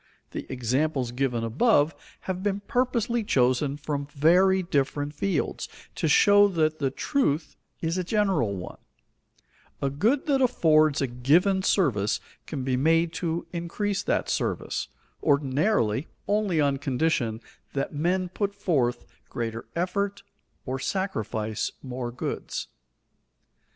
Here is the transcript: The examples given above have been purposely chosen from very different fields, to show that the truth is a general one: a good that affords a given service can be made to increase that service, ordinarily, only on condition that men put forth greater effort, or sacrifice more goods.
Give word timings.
The 0.31 0.51
examples 0.51 1.11
given 1.11 1.43
above 1.43 1.93
have 2.21 2.41
been 2.41 2.61
purposely 2.61 3.23
chosen 3.23 3.77
from 3.77 4.07
very 4.07 4.63
different 4.63 5.13
fields, 5.13 5.69
to 5.93 6.07
show 6.07 6.47
that 6.47 6.79
the 6.79 6.89
truth 6.89 7.55
is 7.81 7.99
a 7.99 8.03
general 8.03 8.55
one: 8.55 8.79
a 9.79 9.91
good 9.91 10.25
that 10.25 10.41
affords 10.41 11.01
a 11.01 11.05
given 11.07 11.61
service 11.61 12.19
can 12.47 12.63
be 12.63 12.75
made 12.75 13.13
to 13.21 13.45
increase 13.53 14.01
that 14.01 14.27
service, 14.27 14.87
ordinarily, 15.21 16.07
only 16.27 16.59
on 16.59 16.77
condition 16.77 17.39
that 17.73 17.93
men 17.93 18.27
put 18.27 18.55
forth 18.55 19.05
greater 19.29 19.67
effort, 19.75 20.23
or 20.65 20.79
sacrifice 20.79 21.71
more 21.83 22.11
goods. 22.11 22.69